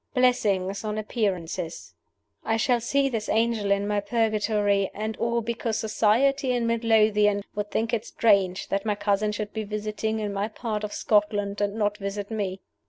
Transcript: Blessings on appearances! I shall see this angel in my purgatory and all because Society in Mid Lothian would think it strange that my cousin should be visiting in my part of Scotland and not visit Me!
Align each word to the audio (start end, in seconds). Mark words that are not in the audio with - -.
Blessings 0.15 0.83
on 0.83 0.97
appearances! 0.97 1.93
I 2.43 2.57
shall 2.57 2.81
see 2.81 3.07
this 3.07 3.29
angel 3.29 3.69
in 3.69 3.87
my 3.87 3.99
purgatory 3.99 4.89
and 4.95 5.15
all 5.17 5.41
because 5.41 5.77
Society 5.77 6.53
in 6.53 6.65
Mid 6.65 6.83
Lothian 6.83 7.43
would 7.53 7.69
think 7.69 7.93
it 7.93 8.03
strange 8.07 8.69
that 8.69 8.83
my 8.83 8.95
cousin 8.95 9.31
should 9.31 9.53
be 9.53 9.63
visiting 9.63 10.17
in 10.19 10.33
my 10.33 10.47
part 10.47 10.83
of 10.83 10.91
Scotland 10.91 11.61
and 11.61 11.75
not 11.75 11.97
visit 11.99 12.31
Me! 12.31 12.61